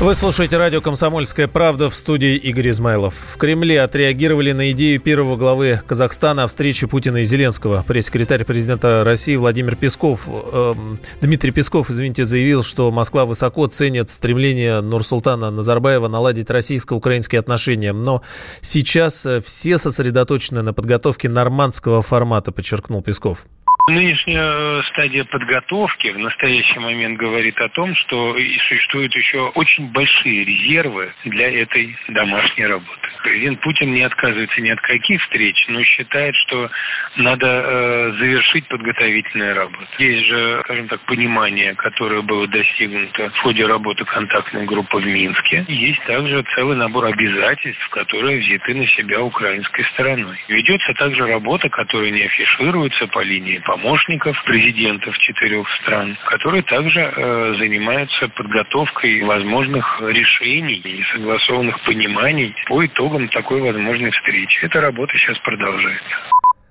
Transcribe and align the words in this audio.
Вы 0.00 0.14
слушаете 0.14 0.56
радио 0.58 0.80
«Комсомольская 0.80 1.48
правда» 1.48 1.90
в 1.90 1.94
студии 1.94 2.36
Игорь 2.36 2.70
Измайлов. 2.70 3.16
В 3.16 3.36
Кремле 3.36 3.82
отреагировали 3.82 4.52
на 4.52 4.70
идею 4.70 5.00
первого 5.00 5.36
главы 5.36 5.80
Казахстана 5.84 6.44
о 6.44 6.46
встрече 6.46 6.86
Путина 6.86 7.16
и 7.16 7.24
Зеленского. 7.24 7.82
Пресс-секретарь 7.82 8.44
президента 8.44 9.02
России 9.02 9.34
Владимир 9.34 9.74
Песков, 9.74 10.28
э, 10.30 10.74
Дмитрий 11.20 11.50
Песков, 11.50 11.90
извините, 11.90 12.26
заявил, 12.26 12.62
что 12.62 12.92
Москва 12.92 13.26
высоко 13.26 13.66
ценит 13.66 14.08
стремление 14.08 14.82
Нурсултана 14.82 15.50
Назарбаева 15.50 16.06
наладить 16.06 16.48
российско-украинские 16.48 17.40
отношения. 17.40 17.92
Но 17.92 18.22
сейчас 18.60 19.26
э, 19.26 19.40
все 19.40 19.78
сосредоточены 19.78 20.62
на 20.62 20.72
подготовке 20.72 21.28
нормандского 21.28 22.02
формата, 22.02 22.52
подчеркнул 22.52 23.02
Песков. 23.02 23.48
Нынешняя 23.88 24.82
стадия 24.90 25.24
подготовки 25.24 26.08
в 26.08 26.18
настоящий 26.18 26.78
момент 26.78 27.16
говорит 27.16 27.58
о 27.58 27.70
том, 27.70 27.94
что 27.96 28.36
существуют 28.68 29.14
еще 29.16 29.48
очень 29.54 29.90
большие 29.92 30.44
резервы 30.44 31.10
для 31.24 31.62
этой 31.62 31.96
домашней 32.08 32.66
работы. 32.66 33.08
Президент 33.22 33.60
Путин 33.60 33.94
не 33.94 34.02
отказывается 34.02 34.60
ни 34.60 34.68
от 34.68 34.80
каких 34.82 35.22
встреч, 35.22 35.64
но 35.68 35.82
считает, 35.84 36.36
что 36.36 36.70
надо 37.16 37.46
э, 37.46 38.12
завершить 38.18 38.68
подготовительные 38.68 39.54
работы. 39.54 39.86
Есть 39.98 40.26
же, 40.26 40.60
скажем 40.64 40.88
так, 40.88 41.00
понимание, 41.06 41.74
которое 41.74 42.20
было 42.20 42.46
достигнуто 42.46 43.30
в 43.30 43.38
ходе 43.38 43.64
работы 43.64 44.04
контактной 44.04 44.66
группы 44.66 44.98
в 44.98 45.06
Минске. 45.06 45.64
Есть 45.66 46.02
также 46.04 46.44
целый 46.54 46.76
набор 46.76 47.06
обязательств, 47.06 47.88
которые 47.88 48.38
взяты 48.38 48.74
на 48.74 48.86
себя 48.88 49.22
украинской 49.22 49.84
стороной. 49.94 50.38
Ведется 50.48 50.92
также 50.94 51.26
работа, 51.26 51.70
которая 51.70 52.10
не 52.10 52.22
афишируется 52.22 53.06
по 53.08 53.20
линии 53.20 53.58
помощников 53.78 54.36
президентов 54.44 55.16
четырех 55.18 55.66
стран, 55.82 56.16
которые 56.26 56.62
также 56.62 57.00
э, 57.00 57.54
занимаются 57.58 58.28
подготовкой 58.28 59.22
возможных 59.22 60.00
решений 60.00 60.80
и 60.84 61.02
согласованных 61.12 61.80
пониманий 61.84 62.54
по 62.66 62.84
итогам 62.84 63.28
такой 63.28 63.60
возможной 63.60 64.10
встречи. 64.10 64.64
Эта 64.64 64.80
работа 64.80 65.16
сейчас 65.16 65.38
продолжается. 65.38 66.16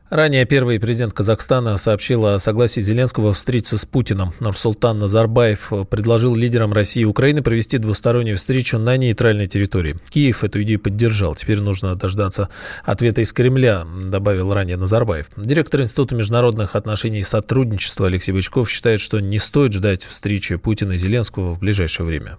Ранее 0.09 0.45
первый 0.45 0.79
президент 0.79 1.11
Казахстана 1.11 1.75
сообщил 1.75 2.25
о 2.27 2.39
согласии 2.39 2.79
Зеленского 2.79 3.33
встретиться 3.33 3.77
с 3.77 3.83
Путиным. 3.83 4.31
Нурсултан 4.39 4.99
Назарбаев 4.99 5.73
предложил 5.89 6.33
лидерам 6.33 6.71
России 6.71 7.01
и 7.01 7.05
Украины 7.05 7.41
провести 7.41 7.77
двустороннюю 7.77 8.37
встречу 8.37 8.77
на 8.77 8.95
нейтральной 8.95 9.47
территории. 9.47 9.97
Киев 10.09 10.45
эту 10.45 10.63
идею 10.63 10.79
поддержал. 10.79 11.35
Теперь 11.35 11.59
нужно 11.59 11.93
дождаться 11.95 12.47
ответа 12.85 13.19
из 13.19 13.33
Кремля, 13.33 13.85
добавил 14.05 14.53
ранее 14.53 14.77
Назарбаев. 14.77 15.25
Директор 15.35 15.81
Института 15.81 16.15
международных 16.15 16.77
отношений 16.77 17.19
и 17.19 17.23
сотрудничества 17.23 18.07
Алексей 18.07 18.31
Бычков 18.31 18.71
считает, 18.71 19.01
что 19.01 19.19
не 19.19 19.39
стоит 19.39 19.73
ждать 19.73 20.03
встречи 20.03 20.55
Путина 20.55 20.93
и 20.93 20.97
Зеленского 20.97 21.51
в 21.51 21.59
ближайшее 21.59 22.05
время. 22.05 22.37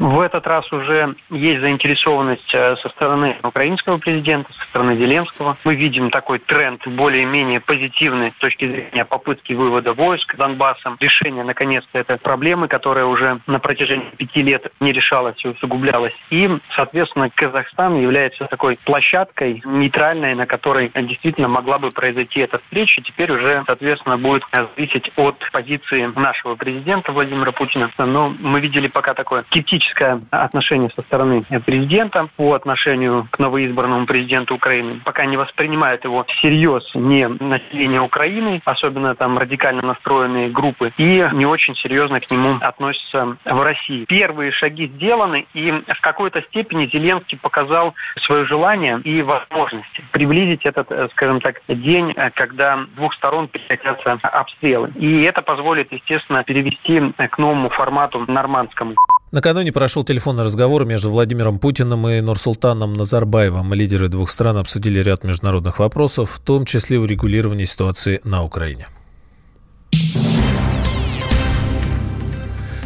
В 0.00 0.20
этот 0.20 0.46
раз 0.46 0.72
уже 0.72 1.14
есть 1.28 1.60
заинтересованность 1.60 2.54
э, 2.54 2.76
со 2.76 2.88
стороны 2.88 3.36
украинского 3.42 3.98
президента, 3.98 4.50
со 4.50 4.64
стороны 4.70 4.96
Зеленского. 4.96 5.58
Мы 5.62 5.74
видим 5.74 6.10
такой 6.10 6.38
тренд 6.38 6.80
более-менее 6.88 7.60
позитивный 7.60 8.32
с 8.32 8.40
точки 8.40 8.66
зрения 8.66 9.04
попытки 9.04 9.52
вывода 9.52 9.92
войск 9.92 10.36
Донбассом, 10.36 10.96
решения, 11.00 11.44
наконец-то, 11.44 11.98
этой 11.98 12.16
проблемы, 12.16 12.66
которая 12.66 13.04
уже 13.04 13.40
на 13.46 13.58
протяжении 13.60 14.08
пяти 14.16 14.40
лет 14.40 14.72
не 14.80 14.92
решалась 14.92 15.36
и 15.44 15.48
усугублялась. 15.48 16.14
И, 16.30 16.48
соответственно, 16.74 17.28
Казахстан 17.28 18.00
является 18.00 18.46
такой 18.46 18.78
площадкой 18.86 19.60
нейтральной, 19.66 20.34
на 20.34 20.46
которой 20.46 20.90
действительно 20.94 21.48
могла 21.48 21.78
бы 21.78 21.90
произойти 21.90 22.40
эта 22.40 22.58
встреча. 22.60 23.02
Теперь 23.02 23.32
уже, 23.32 23.64
соответственно, 23.66 24.16
будет 24.16 24.44
зависеть 24.50 25.12
от 25.16 25.36
позиции 25.52 26.10
нашего 26.16 26.54
президента 26.54 27.12
Владимира 27.12 27.52
Путина. 27.52 27.90
Но 27.98 28.34
мы 28.38 28.60
видели 28.60 28.88
пока 28.88 29.12
такое 29.12 29.42
скептическое 29.50 29.89
критическое 29.90 30.20
отношение 30.30 30.90
со 30.94 31.02
стороны 31.02 31.42
президента 31.64 32.28
по 32.36 32.54
отношению 32.54 33.26
к 33.30 33.38
новоизбранному 33.38 34.06
президенту 34.06 34.54
Украины. 34.54 35.00
Пока 35.04 35.26
не 35.26 35.36
воспринимают 35.36 36.04
его 36.04 36.24
всерьез 36.24 36.88
не 36.94 37.28
население 37.28 38.00
Украины, 38.00 38.60
особенно 38.64 39.14
там 39.14 39.38
радикально 39.38 39.82
настроенные 39.82 40.48
группы, 40.50 40.92
и 40.96 41.28
не 41.32 41.46
очень 41.46 41.74
серьезно 41.76 42.20
к 42.20 42.30
нему 42.30 42.56
относятся 42.60 43.36
в 43.44 43.62
России. 43.62 44.04
Первые 44.04 44.52
шаги 44.52 44.86
сделаны, 44.86 45.46
и 45.54 45.70
в 45.70 46.00
какой-то 46.00 46.42
степени 46.42 46.86
Зеленский 46.86 47.38
показал 47.38 47.94
свое 48.22 48.44
желание 48.46 49.00
и 49.04 49.22
возможности 49.22 50.02
приблизить 50.12 50.64
этот, 50.64 50.90
э, 50.90 51.08
скажем 51.12 51.40
так, 51.40 51.60
день, 51.68 52.12
э, 52.16 52.30
когда 52.30 52.84
двух 52.96 53.14
сторон 53.14 53.48
прекратятся 53.48 54.12
обстрелы. 54.22 54.90
И 54.96 55.22
это 55.22 55.42
позволит, 55.42 55.92
естественно, 55.92 56.44
перевести 56.44 57.12
к 57.16 57.38
новому 57.38 57.68
формату 57.68 58.24
нормандскому. 58.26 58.94
Накануне 59.32 59.70
прошел 59.70 60.02
телефонный 60.02 60.42
разговор 60.42 60.84
между 60.84 61.08
Владимиром 61.08 61.60
Путиным 61.60 62.08
и 62.08 62.20
Нурсултаном 62.20 62.94
Назарбаевым. 62.94 63.72
Лидеры 63.74 64.08
двух 64.08 64.28
стран 64.28 64.56
обсудили 64.56 64.98
ряд 64.98 65.22
международных 65.22 65.78
вопросов, 65.78 66.32
в 66.32 66.40
том 66.40 66.64
числе 66.64 66.98
урегулирование 66.98 67.64
ситуации 67.64 68.20
на 68.24 68.42
Украине. 68.42 68.88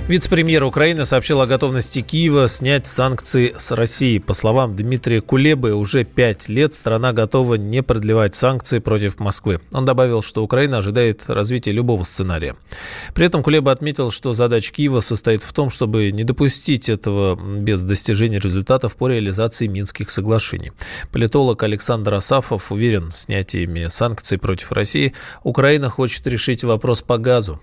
Вице-премьер 0.07 0.63
Украины 0.65 1.07
сообщил 1.07 1.41
о 1.41 1.47
готовности 1.47 2.03
Киева 2.03 2.47
снять 2.47 2.87
санкции 2.87 3.55
с 3.57 3.73
России. 3.73 4.19
По 4.19 4.35
словам 4.35 4.77
Дмитрия 4.77 5.23
Кулебы, 5.23 5.73
уже 5.73 6.05
пять 6.05 6.47
лет 6.51 6.75
страна 6.75 7.15
готова 7.15 7.55
не 7.55 7.83
продлевать 7.83 8.35
санкции 8.35 8.81
против 8.81 9.19
Москвы. 9.19 9.61
Он 9.73 9.87
добавил, 9.87 10.21
что 10.21 10.45
Украина 10.45 10.77
ожидает 10.77 11.23
развития 11.29 11.73
любого 11.73 12.03
сценария. 12.03 12.55
При 13.15 13.25
этом 13.25 13.43
Кулеба 13.43 13.73
отметил, 13.73 14.11
что 14.11 14.35
задача 14.35 14.75
Киева 14.75 15.01
состоит 15.01 15.43
в 15.43 15.51
том, 15.55 15.71
чтобы 15.71 16.11
не 16.11 16.25
допустить 16.25 16.91
этого 16.91 17.35
без 17.35 17.83
достижения 17.83 18.39
результатов 18.39 18.99
по 18.99 19.09
реализации 19.09 19.69
Минских 19.69 20.11
соглашений. 20.11 20.73
Политолог 21.13 21.63
Александр 21.63 22.13
Асафов 22.13 22.71
уверен, 22.71 23.11
снятиями 23.11 23.87
санкций 23.89 24.37
против 24.37 24.71
России 24.73 25.15
Украина 25.45 25.89
хочет 25.89 26.27
решить 26.27 26.63
вопрос 26.63 27.01
по 27.01 27.17
газу. 27.17 27.59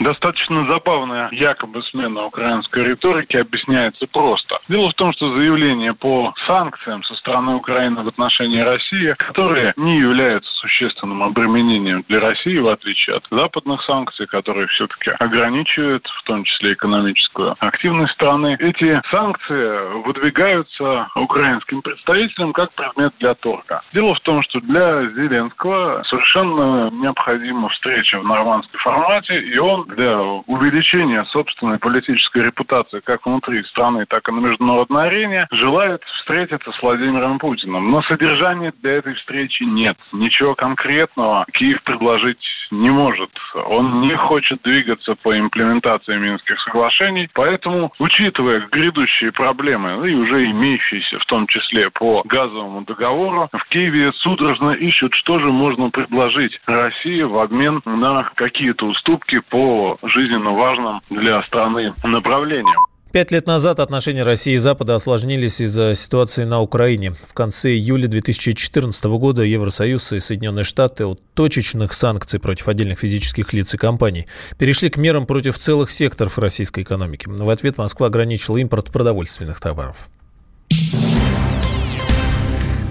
Достаточно 0.00 0.66
забавная 0.66 1.28
якобы 1.30 1.82
смена 1.82 2.24
украинской 2.24 2.84
риторики 2.84 3.36
объясняется 3.36 4.06
просто. 4.06 4.58
Дело 4.68 4.88
в 4.88 4.94
том, 4.94 5.12
что 5.12 5.34
заявление 5.34 5.92
по 5.92 6.32
санкциям 6.46 7.02
со 7.04 7.14
стороны 7.16 7.54
Украины 7.56 8.02
в 8.02 8.08
отношении 8.08 8.60
России, 8.60 9.14
которые 9.18 9.74
не 9.76 9.98
являются 9.98 10.50
существенным 10.54 11.22
обременением 11.22 12.02
для 12.08 12.18
России, 12.20 12.56
в 12.58 12.68
отличие 12.68 13.16
от 13.16 13.26
западных 13.30 13.82
санкций, 13.82 14.26
которые 14.26 14.68
все-таки 14.68 15.10
ограничивают, 15.18 16.06
в 16.06 16.22
том 16.24 16.44
числе 16.44 16.72
экономическую 16.72 17.56
активность 17.58 18.14
страны, 18.14 18.56
эти 18.58 19.02
санкции 19.10 20.02
выдвигаются 20.06 21.08
украинским 21.14 21.82
представителям 21.82 22.54
как 22.54 22.72
предмет 22.72 23.12
для 23.18 23.34
торга. 23.34 23.82
Дело 23.92 24.14
в 24.14 24.20
том, 24.20 24.42
что 24.44 24.60
для 24.60 25.02
Зеленского 25.10 26.02
совершенно 26.04 26.88
необходима 26.90 27.68
встреча 27.68 28.18
в 28.18 28.24
нормандском 28.24 28.80
формате, 28.80 29.38
и 29.40 29.58
он 29.58 29.89
для 29.90 30.20
увеличения 30.20 31.24
собственной 31.26 31.78
политической 31.78 32.42
репутации 32.44 33.00
как 33.00 33.26
внутри 33.26 33.62
страны, 33.64 34.06
так 34.06 34.28
и 34.28 34.32
на 34.32 34.40
международной 34.40 35.08
арене, 35.08 35.46
желает 35.50 36.02
встретиться 36.18 36.72
с 36.72 36.82
Владимиром 36.82 37.38
Путиным. 37.38 37.90
Но 37.90 38.02
содержания 38.02 38.72
для 38.82 38.92
этой 38.92 39.14
встречи 39.14 39.62
нет. 39.62 39.96
Ничего 40.12 40.54
конкретного 40.54 41.46
Киев 41.52 41.82
предложить 41.82 42.38
не 42.70 42.90
может. 42.90 43.30
Он 43.54 44.00
не 44.02 44.16
хочет 44.16 44.62
двигаться 44.62 45.14
по 45.22 45.36
имплементации 45.36 46.16
Минских 46.16 46.60
соглашений. 46.60 47.28
Поэтому, 47.34 47.92
учитывая 47.98 48.66
грядущие 48.70 49.32
проблемы, 49.32 49.96
ну 49.96 50.04
и 50.04 50.14
уже 50.14 50.50
имеющиеся, 50.50 51.18
в 51.18 51.24
том 51.26 51.46
числе 51.46 51.90
по 51.90 52.22
газовому 52.24 52.82
договору, 52.82 53.48
в 53.52 53.68
Киеве 53.68 54.12
судорожно 54.12 54.70
ищут, 54.70 55.14
что 55.14 55.38
же 55.40 55.46
можно 55.46 55.90
предложить 55.90 56.58
России 56.66 57.22
в 57.22 57.38
обмен 57.38 57.80
на 57.84 58.30
какие-то 58.34 58.86
уступки 58.86 59.40
по 59.50 59.69
жизненно 60.02 60.52
важным 60.52 61.00
для 61.10 61.42
страны 61.44 61.94
направлениям. 62.04 62.90
Пять 63.12 63.32
лет 63.32 63.48
назад 63.48 63.80
отношения 63.80 64.22
России 64.22 64.54
и 64.54 64.58
Запада 64.58 64.94
осложнились 64.94 65.60
из-за 65.60 65.96
ситуации 65.96 66.44
на 66.44 66.60
Украине. 66.60 67.10
В 67.10 67.34
конце 67.34 67.72
июля 67.72 68.06
2014 68.06 69.04
года 69.06 69.42
Евросоюз 69.42 70.12
и 70.12 70.20
Соединенные 70.20 70.62
Штаты 70.62 71.06
от 71.06 71.20
точечных 71.34 71.92
санкций 71.92 72.38
против 72.38 72.68
отдельных 72.68 73.00
физических 73.00 73.52
лиц 73.52 73.74
и 73.74 73.78
компаний 73.78 74.26
перешли 74.58 74.90
к 74.90 74.96
мерам 74.96 75.26
против 75.26 75.58
целых 75.58 75.90
секторов 75.90 76.38
российской 76.38 76.84
экономики. 76.84 77.26
В 77.28 77.50
ответ 77.50 77.78
Москва 77.78 78.06
ограничила 78.06 78.58
импорт 78.58 78.92
продовольственных 78.92 79.58
товаров. 79.60 80.08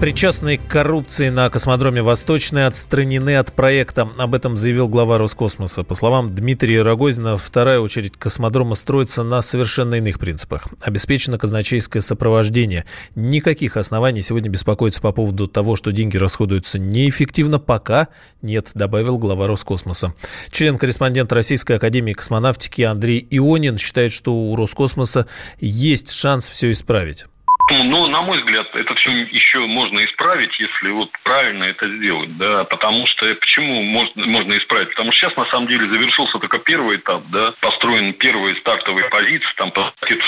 Причастные 0.00 0.56
к 0.56 0.66
коррупции 0.66 1.28
на 1.28 1.50
космодроме 1.50 2.00
«Восточный» 2.00 2.64
отстранены 2.64 3.36
от 3.36 3.52
проекта. 3.52 4.08
Об 4.16 4.34
этом 4.34 4.56
заявил 4.56 4.88
глава 4.88 5.18
Роскосмоса. 5.18 5.84
По 5.84 5.94
словам 5.94 6.34
Дмитрия 6.34 6.80
Рогозина, 6.80 7.36
вторая 7.36 7.80
очередь 7.80 8.16
космодрома 8.16 8.76
строится 8.76 9.22
на 9.24 9.42
совершенно 9.42 9.96
иных 9.96 10.18
принципах. 10.18 10.68
Обеспечено 10.80 11.36
казначейское 11.36 12.00
сопровождение. 12.00 12.86
Никаких 13.14 13.76
оснований 13.76 14.22
сегодня 14.22 14.48
беспокоиться 14.48 15.02
по 15.02 15.12
поводу 15.12 15.46
того, 15.46 15.76
что 15.76 15.92
деньги 15.92 16.16
расходуются 16.16 16.78
неэффективно, 16.78 17.58
пока 17.58 18.08
нет, 18.40 18.70
добавил 18.72 19.18
глава 19.18 19.48
Роскосмоса. 19.48 20.14
Член-корреспондент 20.50 21.30
Российской 21.30 21.76
Академии 21.76 22.14
космонавтики 22.14 22.80
Андрей 22.80 23.28
Ионин 23.30 23.76
считает, 23.76 24.12
что 24.12 24.32
у 24.32 24.56
Роскосмоса 24.56 25.26
есть 25.60 26.10
шанс 26.10 26.48
все 26.48 26.70
исправить. 26.70 27.26
Ну, 27.70 28.08
на 28.08 28.22
мой 28.22 28.38
взгляд, 28.38 28.66
это 28.74 28.94
все 28.96 29.10
еще 29.10 29.60
можно 29.60 30.04
исправить, 30.04 30.58
если 30.58 30.90
вот 30.90 31.10
правильно 31.22 31.64
это 31.64 31.88
сделать, 31.96 32.36
да, 32.36 32.64
потому 32.64 33.06
что 33.06 33.32
почему 33.36 33.82
можно, 33.82 34.26
можно 34.26 34.58
исправить? 34.58 34.90
Потому 34.90 35.12
что 35.12 35.20
сейчас, 35.20 35.36
на 35.36 35.44
самом 35.46 35.68
деле, 35.68 35.88
завершился 35.88 36.38
только 36.38 36.58
первый 36.58 36.96
этап, 36.96 37.22
да, 37.30 37.54
построен 37.60 38.12
первые 38.14 38.56
стартовые 38.56 39.08
позиции, 39.08 39.48
там, 39.56 39.72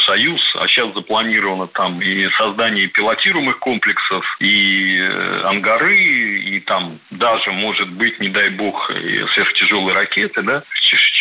«Союз», 0.07 0.41
а 0.57 0.69
сейчас 0.69 0.95
запланировано 0.95 1.67
там 1.69 2.01
и 2.01 2.29
создание 2.39 2.87
пилотируемых 2.89 3.59
комплексов, 3.59 4.25
и 4.41 4.99
э, 4.99 5.43
ангары, 5.45 5.97
и 5.97 6.61
там 6.61 6.99
даже, 7.11 7.51
может 7.51 7.91
быть, 7.91 8.21
не 8.21 8.29
дай 8.29 8.51
бог, 8.51 8.91
сверхтяжелые 9.35 9.95
ракеты, 9.95 10.43
да, 10.43 10.63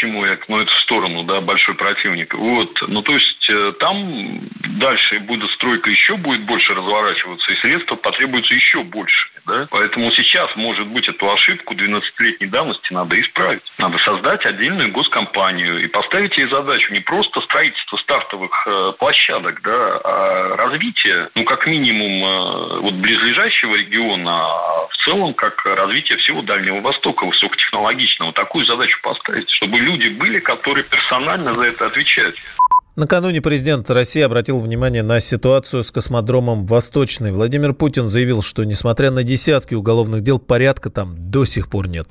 чему 0.01 0.25
я, 0.25 0.37
ну, 0.47 0.59
это 0.59 0.71
в 0.71 0.81
сторону, 0.81 1.23
да, 1.23 1.41
большой 1.41 1.75
противник. 1.75 2.33
Вот, 2.33 2.81
ну, 2.87 3.01
то 3.01 3.13
есть 3.13 3.49
э, 3.49 3.73
там 3.79 4.41
дальше 4.79 5.19
будет 5.19 5.49
стройка 5.51 5.89
еще 5.89 6.17
будет 6.17 6.41
больше 6.45 6.73
разворачиваться, 6.73 7.51
и 7.51 7.55
средства 7.57 7.95
потребуются 7.95 8.53
еще 8.53 8.83
больше. 8.83 9.29
Да? 9.45 9.67
Поэтому 9.69 10.11
сейчас, 10.11 10.55
может 10.55 10.87
быть, 10.87 11.07
эту 11.07 11.31
ошибку 11.31 11.73
12-летней 11.73 12.47
давности 12.47 12.93
надо 12.93 13.19
исправить. 13.19 13.61
Надо 13.77 13.97
создать 13.99 14.45
отдельную 14.45 14.91
госкомпанию 14.91 15.83
и 15.83 15.87
поставить 15.87 16.37
ей 16.37 16.47
задачу 16.47 16.93
не 16.93 16.99
просто 16.99 17.41
строительство 17.41 17.97
стартовых 17.97 18.51
э, 18.67 18.93
площадок, 18.97 19.61
да, 19.61 19.99
а 20.03 20.55
развитие, 20.57 21.29
ну, 21.35 21.43
как 21.43 21.65
минимум, 21.67 22.25
э, 22.25 22.79
вот 22.81 22.93
близлежащего 22.95 23.75
региона, 23.75 24.31
а 24.31 24.87
в 25.01 25.05
целом, 25.05 25.33
как 25.33 25.53
развитие 25.65 26.17
всего 26.19 26.41
Дальнего 26.41 26.81
Востока, 26.81 27.25
высокотехнологичного. 27.25 28.33
Такую 28.33 28.65
задачу 28.65 28.99
поставить, 29.01 29.49
чтобы 29.49 29.79
люди 29.79 30.09
были, 30.09 30.39
которые 30.39 30.83
персонально 30.83 31.55
за 31.55 31.63
это 31.63 31.87
отвечают. 31.87 32.35
Накануне 32.95 33.41
президент 33.41 33.89
России 33.89 34.21
обратил 34.21 34.61
внимание 34.61 35.01
на 35.01 35.19
ситуацию 35.19 35.83
с 35.83 35.91
космодромом 35.91 36.65
«Восточный». 36.65 37.31
Владимир 37.31 37.73
Путин 37.73 38.03
заявил, 38.03 38.41
что, 38.41 38.63
несмотря 38.63 39.11
на 39.11 39.23
десятки 39.23 39.73
уголовных 39.73 40.21
дел, 40.21 40.39
порядка 40.39 40.89
там 40.89 41.15
до 41.17 41.45
сих 41.45 41.69
пор 41.69 41.87
нет. 41.87 42.07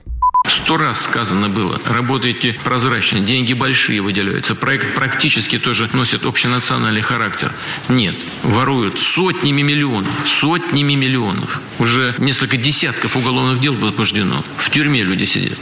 Сто 0.49 0.77
раз 0.77 1.03
сказано 1.03 1.49
было, 1.49 1.81
работаете 1.85 2.59
прозрачно, 2.65 3.21
деньги 3.21 3.53
большие 3.53 4.01
выделяются, 4.01 4.55
проект 4.55 4.95
практически 4.95 5.59
тоже 5.59 5.89
носит 5.93 6.25
общенациональный 6.25 7.03
характер. 7.03 7.53
Нет, 7.89 8.17
воруют 8.43 8.99
сотнями 8.99 9.63
миллионов, 9.63 10.11
сотнями 10.27 10.95
миллионов. 10.95 11.61
Уже 11.79 12.15
несколько 12.19 12.57
десятков 12.57 13.17
уголовных 13.17 13.61
дел 13.61 13.75
возбуждено. 13.75 14.43
В 14.57 14.71
тюрьме 14.71 15.03
люди 15.03 15.25
сидят. 15.25 15.59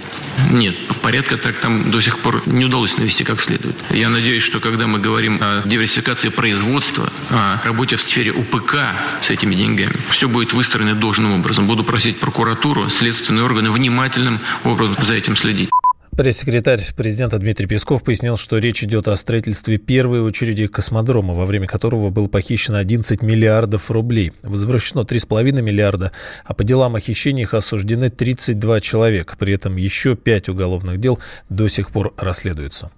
Нет, 0.50 0.76
порядка 1.02 1.36
так 1.36 1.58
там 1.58 1.90
до 1.90 2.00
сих 2.00 2.18
пор 2.18 2.42
не 2.46 2.64
удалось 2.64 2.96
навести 2.98 3.24
как 3.24 3.40
следует. 3.40 3.76
Я 3.90 4.08
надеюсь, 4.08 4.42
что 4.42 4.60
когда 4.60 4.86
мы 4.86 4.98
говорим 4.98 5.38
о 5.40 5.62
диверсификации 5.64 6.28
производства, 6.28 7.12
о 7.30 7.60
работе 7.64 7.96
в 7.96 8.02
сфере 8.02 8.32
УПК 8.32 8.76
с 9.22 9.30
этими 9.30 9.54
деньгами, 9.54 9.94
все 10.10 10.28
будет 10.28 10.52
выстроено 10.52 10.94
должным 10.94 11.32
образом. 11.32 11.66
Буду 11.66 11.84
просить 11.84 12.18
прокуратуру, 12.18 12.88
следственные 12.88 13.44
органы 13.44 13.70
внимательным 13.70 14.40
образом 14.64 14.96
за 15.02 15.14
этим 15.14 15.36
следить. 15.36 15.70
Пресс-секретарь 16.18 16.80
президента 16.96 17.38
Дмитрий 17.38 17.68
Песков 17.68 18.02
пояснил, 18.02 18.36
что 18.36 18.58
речь 18.58 18.82
идет 18.82 19.06
о 19.06 19.14
строительстве 19.14 19.78
первой 19.78 20.20
очереди 20.20 20.66
космодрома, 20.66 21.32
во 21.32 21.46
время 21.46 21.68
которого 21.68 22.10
было 22.10 22.26
похищено 22.26 22.78
11 22.78 23.22
миллиардов 23.22 23.88
рублей. 23.88 24.32
Возвращено 24.42 25.02
3,5 25.02 25.62
миллиарда, 25.62 26.10
а 26.44 26.54
по 26.54 26.64
делам 26.64 26.96
о 26.96 27.00
хищениях 27.00 27.54
осуждены 27.54 28.10
32 28.10 28.80
человека. 28.80 29.36
При 29.38 29.54
этом 29.54 29.76
еще 29.76 30.16
5 30.16 30.48
уголовных 30.48 30.98
дел 30.98 31.20
до 31.50 31.68
сих 31.68 31.92
пор 31.92 32.12
расследуются. 32.16 32.90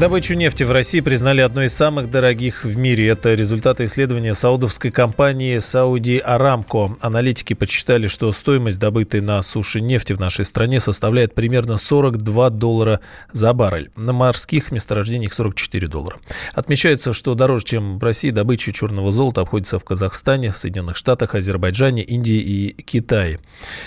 Добычу 0.00 0.32
нефти 0.32 0.62
в 0.62 0.70
России 0.70 1.00
признали 1.00 1.42
одной 1.42 1.66
из 1.66 1.74
самых 1.74 2.10
дорогих 2.10 2.64
в 2.64 2.78
мире. 2.78 3.08
Это 3.08 3.34
результаты 3.34 3.84
исследования 3.84 4.32
саудовской 4.32 4.90
компании 4.90 5.58
Saudi 5.58 6.24
Aramco. 6.24 6.96
Аналитики 7.02 7.52
подсчитали, 7.52 8.06
что 8.06 8.32
стоимость 8.32 8.78
добытой 8.78 9.20
на 9.20 9.42
суше 9.42 9.82
нефти 9.82 10.14
в 10.14 10.18
нашей 10.18 10.46
стране 10.46 10.80
составляет 10.80 11.34
примерно 11.34 11.76
42 11.76 12.48
доллара 12.48 13.00
за 13.32 13.52
баррель. 13.52 13.90
На 13.94 14.14
морских 14.14 14.72
месторождениях 14.72 15.34
44 15.34 15.86
доллара. 15.86 16.18
Отмечается, 16.54 17.12
что 17.12 17.34
дороже, 17.34 17.66
чем 17.66 17.98
в 17.98 18.02
России, 18.02 18.30
добыча 18.30 18.72
черного 18.72 19.12
золота 19.12 19.42
обходится 19.42 19.78
в 19.78 19.84
Казахстане, 19.84 20.50
Соединенных 20.50 20.96
Штатах, 20.96 21.34
Азербайджане, 21.34 22.04
Индии 22.04 22.40
и 22.40 22.82
Китае. 22.82 23.38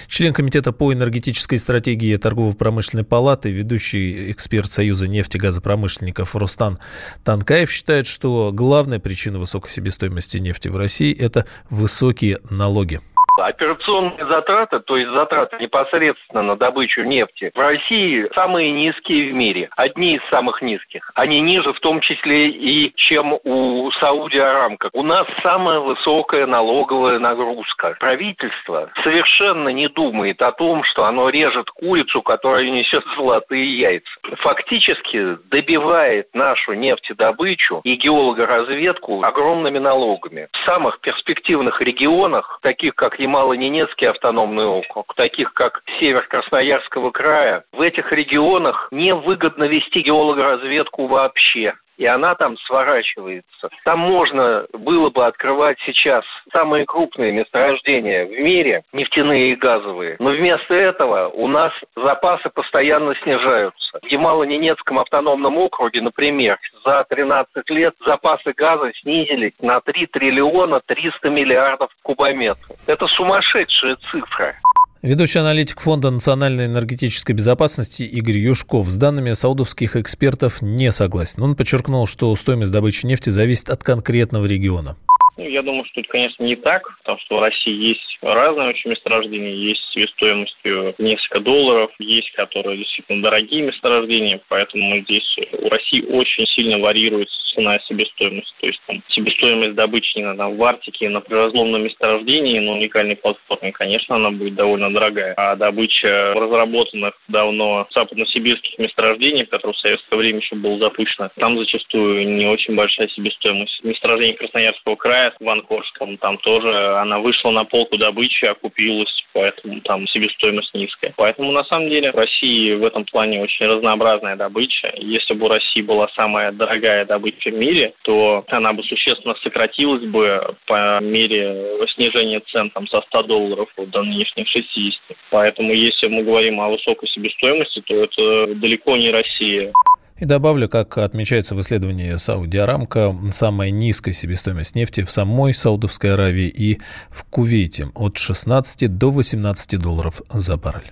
Член 0.06 0.31
Комитета 0.31 0.74
по 0.74 0.94
энергетической 0.94 1.57
стратегии 1.57 2.16
торгово-промышленной 2.18 3.04
палаты, 3.04 3.50
ведущий 3.50 4.30
эксперт 4.31 4.71
Союза 4.71 5.07
нефтегазопромышленности 5.07 6.03
промышленников 6.04 6.36
Рустан 6.36 6.80
Танкаев 7.24 7.72
считает, 7.72 8.08
что 8.08 8.52
главная 8.54 9.00
причина 9.00 9.40
высокой 9.40 9.70
себестоимости 9.70 10.38
нефти 10.38 10.68
в 10.68 10.78
России– 10.78 11.16
это 11.20 11.46
высокие 11.70 12.40
налоги. 12.50 13.02
Операционные 13.38 14.25
затраты, 14.27 14.80
то 14.80 14.95
есть 14.95 15.12
затраты 15.12 15.57
непосредственно 15.59 16.44
на 16.44 16.56
добычу 16.56 17.03
нефти, 17.03 17.51
в 17.53 17.59
России 17.59 18.30
самые 18.35 18.71
низкие 18.71 19.31
в 19.31 19.33
мире, 19.33 19.69
одни 19.75 20.15
из 20.15 20.21
самых 20.30 20.62
низких. 20.62 21.12
Они 21.15 21.41
ниже 21.41 21.74
в 21.74 21.80
том 21.80 22.00
числе 22.01 22.50
и 22.50 22.94
чем 22.95 23.33
у 23.44 23.91
Сауди 24.00 24.38
Арамка. 24.38 24.89
У 24.94 25.01
нас 25.01 25.25
самая 25.41 25.80
высокая 25.80 26.45
налоговая 26.45 27.18
нагрузка. 27.18 27.95
Правительство 28.00 28.91
совершенно 29.03 29.69
не 29.69 29.89
думает 29.89 30.41
о 30.41 30.51
том, 30.51 30.83
что 30.83 31.06
оно 31.06 31.30
режет 31.30 31.69
курицу, 31.71 32.21
которая 32.21 32.69
несет 32.69 33.03
золотые 33.18 33.77
яйца. 33.77 34.09
Фактически 34.38 35.38
добивает 35.50 36.27
нашу 36.33 36.74
нефтедобычу 36.74 37.81
и 37.83 37.95
геологоразведку 37.95 39.24
огромными 39.24 39.80
налогами. 39.80 40.47
В 40.51 40.65
самых 40.65 41.00
перспективных 41.01 41.81
регионах, 41.81 42.59
таких 42.62 42.94
как 42.95 43.19
Ямало-Ненецкий 43.24 44.08
автономный 44.08 44.66
округ, 44.66 45.14
таких 45.16 45.54
как 45.54 45.81
север 46.00 46.28
Красноярского 46.28 47.12
края, 47.12 47.64
в 47.72 47.81
этих 47.81 48.12
регионах 48.12 48.90
невыгодно 48.92 49.64
вести 49.64 50.02
геологоразведку 50.02 51.08
вообще 51.08 51.74
и 52.04 52.06
она 52.06 52.36
там 52.36 52.58
сворачивается. 52.66 53.70
Там 53.86 54.00
можно 54.00 54.66
было 54.74 55.10
бы 55.10 55.26
открывать 55.26 55.78
сейчас 55.86 56.26
самые 56.52 56.86
крупные 56.86 57.32
месторождения 57.32 58.26
в 58.26 58.32
мире, 58.32 58.84
нефтяные 58.92 59.54
и 59.54 59.56
газовые. 59.56 60.18
Но 60.20 60.32
вместо 60.32 60.74
этого 60.74 61.30
у 61.30 61.48
нас 61.48 61.72
запасы 61.96 62.50
постоянно 62.50 63.16
снижаются. 63.24 64.00
В 64.02 64.06
Ямало-Ненецком 64.06 65.00
автономном 65.00 65.58
округе, 65.58 66.02
например, 66.02 66.60
за 66.83 67.06
13 67.07 67.69
лет 67.69 67.94
запасы 68.06 68.52
газа 68.52 68.92
снизились 69.02 69.54
на 69.62 69.80
3 69.80 70.07
триллиона 70.07 70.81
300 70.86 71.30
миллиардов 71.30 71.90
кубометров. 72.04 72.76
Это 72.86 73.07
сумасшедшая 73.07 73.95
цифра. 74.12 74.56
Ведущий 75.04 75.40
аналитик 75.40 75.81
Фонда 75.81 76.12
национальной 76.12 76.68
энергетической 76.68 77.33
безопасности 77.33 78.04
Игорь 78.04 78.38
Юшков 78.38 78.86
с 78.88 78.98
данными 78.98 79.33
саудовских 79.33 79.98
экспертов 79.98 80.62
не 80.62 80.94
согласен. 80.94 81.44
Он 81.44 81.57
подчеркнул, 81.57 82.07
что 82.07 82.33
стоимость 82.36 82.72
добычи 82.72 83.06
нефти 83.06 83.30
зависит 83.30 83.68
от 83.68 83.83
конкретного 83.83 84.45
региона. 84.45 84.95
Ну, 85.36 85.44
я 85.44 85.62
думаю, 85.62 85.83
что 85.92 86.00
это, 86.00 86.07
конечно, 86.07 86.42
не 86.45 86.56
так, 86.56 86.83
потому 87.00 87.19
что 87.19 87.36
в 87.36 87.42
России 87.42 87.90
есть 87.90 88.18
разные 88.22 88.69
очень 88.69 88.92
месторождения, 88.92 89.52
есть 89.52 89.81
себестоимостью 89.92 90.95
несколько 90.98 91.42
долларов, 91.42 91.92
есть 92.00 92.31
которые 92.31 92.78
действительно 92.78 93.24
дорогие 93.24 93.64
месторождения, 93.64 94.40
поэтому 94.48 95.02
здесь 95.02 95.36
у 95.52 95.68
России 95.68 96.02
очень 96.06 96.45
сильно 96.56 96.78
варьируется 96.80 97.36
цена 97.54 97.78
и 97.78 97.83
себестоимость. 97.83 98.54
То 98.60 98.68
есть 98.68 98.80
там 98.88 99.02
себестоимость 99.10 99.76
добычи 99.76 100.18
не 100.18 100.24
на, 100.24 100.50
в 100.50 100.64
Арктике 100.64 101.10
на 101.10 101.22
приразломном 101.22 101.83
месторождении, 101.83 102.60
на 102.60 102.74
уникальной 102.74 103.16
платформе, 103.16 103.72
конечно, 103.72 104.16
она 104.16 104.31
будет 104.31 104.56
довольно 104.56 104.92
дорогая. 104.92 105.33
А 105.38 105.56
добыча 105.56 106.33
разработанных 106.33 107.14
давно 107.28 107.88
западно-сибирских 107.94 108.78
месторождений, 108.80 109.45
которые 109.45 109.74
в 109.74 109.80
советское 109.80 110.16
время 110.16 110.40
еще 110.40 110.56
было 110.56 110.78
запущено, 110.80 111.30
там 111.38 111.57
зачастую 111.57 112.28
не 112.28 112.45
очень 112.45 112.76
большая 112.76 113.07
себестоимость. 113.10 113.83
Месторождение 113.83 114.38
Красноярского 114.38 114.95
края 114.95 115.33
в 115.40 115.50
Анкорском, 115.50 116.18
там 116.18 116.38
тоже 116.38 116.74
она 116.98 117.19
вышла 117.19 117.52
на 117.52 117.66
полку 117.66 117.98
добычи, 117.98 118.45
окупилась, 118.45 119.14
поэтому 119.33 119.81
там 119.81 120.07
себестоимость 120.07 120.74
низкая. 120.74 121.14
Поэтому 121.18 121.52
на 121.52 121.64
самом 121.66 121.90
деле 121.90 122.12
в 122.12 122.16
России 122.16 122.74
в 122.74 122.83
этом 122.86 123.06
плане 123.06 123.42
очень 123.42 123.66
разнообразная 123.66 124.36
добыча. 124.36 124.94
Если 124.98 125.33
бы 125.33 125.45
у 125.45 125.50
России 125.50 125.81
была 125.81 126.07
самая 126.16 126.52
дорогая 126.52 127.06
добыча 127.06 127.43
в 127.52 127.54
мире, 127.54 127.94
то 128.04 128.44
она 128.47 128.73
бы 128.73 128.83
существенно 128.83 129.35
сократилась 129.44 130.04
бы 130.04 130.56
по 130.66 131.00
мере 131.02 131.88
снижения 131.95 132.42
цен 132.52 132.69
там, 132.71 132.88
со 132.88 133.02
100 133.02 133.23
долларов 133.23 133.69
до 133.78 134.04
нынешних 134.04 134.47
60. 134.47 135.18
Поэтому 135.31 135.73
если 135.73 136.07
мы 136.07 136.23
говорим 136.23 136.59
о 136.59 136.69
высокой 136.69 137.07
себестоимости, 137.09 137.81
то 137.81 138.04
это 138.04 138.56
далеко 138.56 138.97
не 138.97 139.12
Россия. 139.12 139.71
И 140.19 140.26
добавлю, 140.26 140.69
как 140.69 140.97
отмечается 140.97 141.56
в 141.56 141.62
исследовании 141.62 142.16
Сауди 142.18 142.57
Арамка, 142.57 143.12
самая 143.31 143.71
низкая 143.71 144.14
себестоимость 144.14 144.76
нефти 144.76 145.04
в 145.04 145.12
самой 145.12 145.54
Саудовской 145.54 146.14
Аравии 146.14 146.47
и 146.47 146.78
в 147.09 147.30
Кувейте 147.30 147.88
от 147.95 148.18
16 148.18 148.97
до 148.97 149.09
18 149.09 149.81
долларов 149.81 150.21
за 150.30 150.56
баррель. 150.57 150.92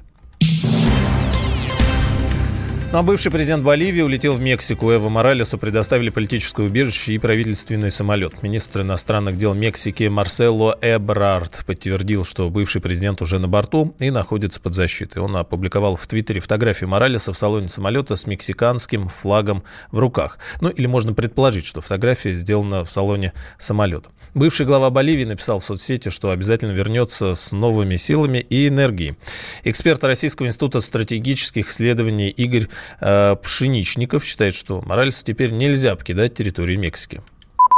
Ну 2.92 2.98
а 2.98 3.04
бывший 3.04 3.32
президент 3.32 3.64
Боливии 3.64 4.02
улетел 4.02 4.34
в 4.34 4.42
Мексику. 4.42 4.92
Эво 4.92 5.08
Моралесу 5.08 5.58
предоставили 5.58 6.10
политическое 6.10 6.66
убежище 6.66 7.14
и 7.14 7.20
правительственный 7.20 7.90
самолет. 7.90 8.44
Министр 8.44 8.82
иностранных 8.82 9.38
дел 9.38 9.54
Мексики 9.54 10.10
Марсело 10.10 10.78
Эбрард 10.82 11.64
подтвердил, 11.66 12.26
что 12.26 12.50
бывший 12.50 12.82
президент 12.82 13.22
уже 13.22 13.40
на 13.40 13.48
борту 13.48 13.96
и 14.00 14.12
находится 14.12 14.60
под 14.60 14.74
защитой. 14.76 15.20
Он 15.20 15.38
опубликовал 15.38 15.96
в 15.96 16.06
Твиттере 16.06 16.42
фотографию 16.42 16.90
Моралеса 16.90 17.32
в 17.32 17.38
салоне 17.38 17.70
самолета 17.70 18.18
с 18.18 18.28
мексиканским 18.28 19.08
флагом 19.08 19.64
в 19.94 19.98
руках. 19.98 20.38
Ну 20.60 20.68
или 20.68 20.86
можно 20.86 21.14
предположить, 21.14 21.66
что 21.66 21.80
фотография 21.80 22.34
сделана 22.34 22.84
в 22.84 22.92
салоне 22.92 23.32
самолета. 23.58 24.10
Бывший 24.34 24.66
глава 24.66 24.90
Боливии 24.90 25.26
написал 25.26 25.60
в 25.60 25.66
соцсети, 25.66 26.10
что 26.10 26.32
обязательно 26.32 26.72
вернется 26.72 27.36
с 27.36 27.54
новыми 27.54 27.96
силами 27.96 28.38
и 28.38 28.68
энергией. 28.68 29.16
Эксперт 29.64 30.04
Российского 30.04 30.48
института 30.48 30.82
стратегических 30.82 31.70
исследований 31.70 32.30
Игорь 32.30 32.68
Пшеничников 33.00 34.24
считает, 34.26 34.56
что 34.56 34.82
Моралесу 34.86 35.24
теперь 35.26 35.52
нельзя 35.52 35.96
покидать 35.96 36.34
территорию 36.34 36.80
Мексики 36.80 37.22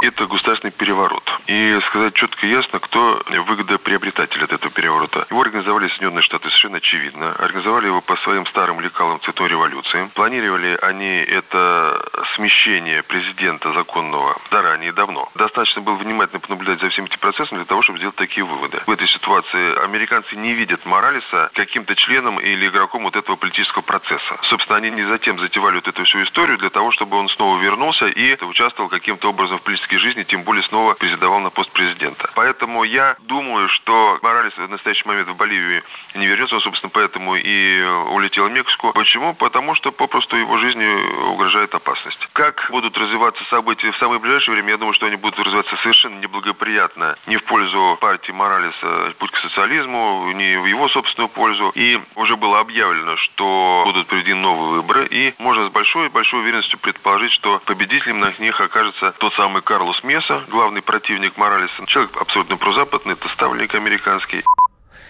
это 0.07 0.25
государственный 0.25 0.71
переворот. 0.71 1.23
И 1.47 1.79
сказать 1.87 2.13
четко 2.15 2.45
и 2.45 2.49
ясно, 2.49 2.79
кто 2.79 3.21
выгодоприобретатель 3.47 4.43
от 4.43 4.51
этого 4.51 4.71
переворота. 4.73 5.25
Его 5.29 5.41
организовали 5.41 5.87
Соединенные 5.89 6.23
Штаты 6.23 6.49
совершенно 6.49 6.77
очевидно. 6.77 7.31
Организовали 7.33 7.87
его 7.87 8.01
по 8.01 8.15
своим 8.17 8.45
старым 8.47 8.79
лекалам 8.79 9.21
цветной 9.21 9.49
революции. 9.49 10.09
Планировали 10.13 10.77
они 10.81 11.17
это 11.17 12.05
смещение 12.35 13.03
президента 13.03 13.71
законного 13.73 14.37
заранее 14.51 14.91
давно. 14.93 15.29
Достаточно 15.35 15.81
было 15.81 15.95
внимательно 15.95 16.39
понаблюдать 16.39 16.81
за 16.81 16.89
всем 16.89 17.05
этим 17.05 17.19
процессом 17.19 17.57
для 17.57 17.65
того, 17.65 17.81
чтобы 17.83 17.99
сделать 17.99 18.15
такие 18.15 18.45
выводы. 18.45 18.81
В 18.85 18.91
этой 18.91 19.07
ситуации 19.07 19.83
американцы 19.83 20.35
не 20.35 20.53
видят 20.53 20.85
Моралеса 20.85 21.51
каким-то 21.53 21.95
членом 21.95 22.39
или 22.39 22.67
игроком 22.67 23.03
вот 23.03 23.15
этого 23.15 23.35
политического 23.35 23.81
процесса. 23.81 24.37
Собственно, 24.43 24.77
они 24.77 24.91
не 24.91 25.05
затем 25.05 25.39
затевали 25.39 25.75
вот 25.75 25.87
эту 25.87 26.03
всю 26.03 26.23
историю 26.23 26.57
для 26.57 26.69
того, 26.69 26.91
чтобы 26.91 27.17
он 27.17 27.29
снова 27.29 27.59
вернулся 27.59 28.07
и 28.07 28.43
участвовал 28.43 28.89
каким-то 28.89 29.29
образом 29.29 29.59
в 29.59 29.63
политической 29.93 29.97
жизни, 29.97 30.23
тем 30.23 30.43
более 30.43 30.63
снова 30.63 30.93
президовал 30.95 31.39
на 31.39 31.49
пост 31.49 31.71
президента. 31.71 32.29
Поэтому 32.35 32.83
я 32.83 33.15
думаю, 33.21 33.69
что 33.69 34.19
Моралес 34.21 34.53
в 34.57 34.69
настоящий 34.69 35.07
момент 35.07 35.29
в 35.29 35.35
Боливии 35.35 35.83
не 36.15 36.27
вернется, 36.27 36.55
он, 36.55 36.61
собственно, 36.61 36.91
поэтому 36.93 37.35
и 37.35 37.83
улетел 38.09 38.47
в 38.47 38.51
Мексику. 38.51 38.91
Почему? 38.93 39.33
Потому 39.33 39.75
что 39.75 39.91
попросту 39.91 40.37
его 40.37 40.57
жизни 40.57 40.85
угрожает 41.31 41.73
опасность. 41.75 42.27
Как 42.33 42.67
будут 42.69 42.97
развиваться 42.97 43.43
события 43.45 43.91
в 43.91 43.97
самое 43.97 44.19
ближайшее 44.19 44.55
время, 44.55 44.71
я 44.71 44.77
думаю, 44.77 44.93
что 44.93 45.05
они 45.05 45.15
будут 45.15 45.39
развиваться 45.39 45.75
совершенно 45.77 46.19
неблагоприятно, 46.19 47.15
не 47.27 47.37
в 47.37 47.43
пользу 47.45 47.97
партии 48.01 48.31
Моралеса 48.31 49.13
путь 49.19 49.31
к 49.31 49.37
социализму, 49.37 50.31
не 50.33 50.59
в 50.59 50.65
его 50.65 50.87
собственную 50.89 51.29
пользу. 51.29 51.71
И 51.75 51.99
уже 52.15 52.35
было 52.35 52.59
объявлено, 52.59 53.15
что 53.17 53.83
будут 53.85 54.07
проведены 54.07 54.41
новые 54.41 54.81
выборы, 54.81 55.07
и 55.07 55.33
можно 55.37 55.69
с 55.69 55.71
большой-большой 55.71 56.41
уверенностью 56.41 56.79
предположить, 56.79 57.31
что 57.33 57.61
победителем 57.65 58.19
на 58.19 58.33
них 58.39 58.59
окажется 58.59 59.13
тот 59.19 59.33
самый 59.35 59.61
Карлос 59.83 60.01
Меса, 60.03 60.45
главный 60.49 60.81
противник 60.81 61.35
Моралеса. 61.35 61.73
Человек 61.87 62.11
абсолютно 62.15 62.55
прозападный, 62.55 63.13
это 63.15 63.27
ставленник 63.35 63.75
американский. 63.75 64.41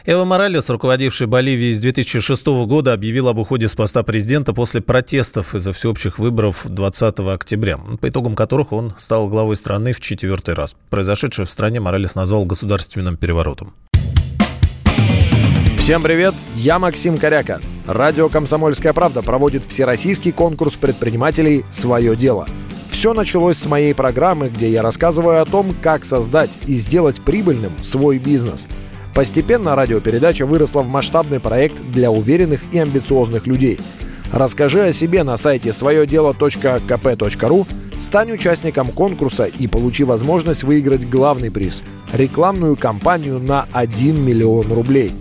Эва 0.06 0.26
Моралес, 0.26 0.68
руководивший 0.68 1.28
Боливией 1.28 1.74
с 1.74 1.80
2006 1.80 2.48
года, 2.66 2.94
объявил 2.94 3.28
об 3.28 3.38
уходе 3.38 3.68
с 3.68 3.76
поста 3.76 4.02
президента 4.02 4.52
после 4.52 4.82
протестов 4.82 5.54
из-за 5.54 5.74
всеобщих 5.74 6.18
выборов 6.18 6.66
20 6.66 7.20
октября, 7.20 7.78
по 8.02 8.10
итогам 8.10 8.36
которых 8.36 8.72
он 8.72 8.94
стал 8.98 9.30
главой 9.30 9.58
страны 9.58 9.94
в 9.94 10.00
четвертый 10.00 10.56
раз. 10.56 10.76
Произошедшее 10.90 11.46
в 11.46 11.52
стране 11.52 11.80
Моралес 11.80 12.16
назвал 12.16 12.46
государственным 12.46 13.16
переворотом. 13.16 13.74
Всем 15.78 16.02
привет, 16.02 16.34
я 16.56 16.80
Максим 16.80 17.20
Коряка. 17.20 17.60
Радио 17.86 18.28
«Комсомольская 18.28 18.94
правда» 18.94 19.22
проводит 19.22 19.66
всероссийский 19.66 20.32
конкурс 20.32 20.76
предпринимателей 20.78 21.64
«Свое 21.72 22.16
дело». 22.16 22.48
Все 23.04 23.14
началось 23.14 23.58
с 23.58 23.66
моей 23.66 23.94
программы, 23.94 24.48
где 24.48 24.70
я 24.70 24.82
рассказываю 24.82 25.42
о 25.42 25.46
том, 25.46 25.76
как 25.82 26.06
создать 26.06 26.52
и 26.68 26.74
сделать 26.74 27.20
прибыльным 27.20 27.74
свой 27.84 28.18
бизнес. 28.18 28.66
Постепенно 29.14 29.76
радиопередача 29.76 30.46
выросла 30.46 30.84
в 30.84 30.88
масштабный 30.88 31.42
проект 31.42 31.82
для 31.92 32.12
уверенных 32.12 32.62
и 32.72 32.80
амбициозных 32.80 33.46
людей. 33.46 33.78
Расскажи 34.32 34.84
о 34.84 34.94
себе 34.94 35.24
на 35.26 35.36
сайте 35.36 35.74
своедело.кп.ру, 35.74 37.68
стань 38.00 38.32
участником 38.32 38.88
конкурса 38.88 39.48
и 39.48 39.68
получи 39.68 40.06
возможность 40.06 40.64
выиграть 40.64 41.10
главный 41.10 41.52
приз– 41.52 41.84
рекламную 42.14 42.78
кампанию 42.78 43.38
на 43.38 43.68
1 43.74 44.24
миллион 44.26 44.72
рублей. 44.72 45.12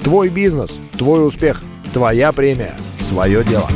Твой 0.00 0.28
бизнес, 0.28 0.78
твой 0.96 1.26
успех, 1.26 1.64
твоя 1.92 2.30
премия, 2.30 2.76
свое 3.00 3.42
дело. 3.42 3.68